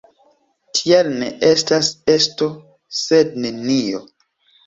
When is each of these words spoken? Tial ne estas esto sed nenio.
Tial 0.77 1.09
ne 1.23 1.27
estas 1.49 1.91
esto 2.15 2.49
sed 3.01 3.39
nenio. 3.45 4.01